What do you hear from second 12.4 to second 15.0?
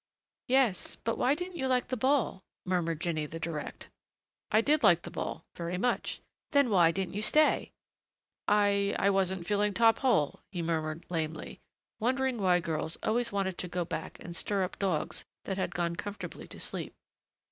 why girls always wanted to go back and stir up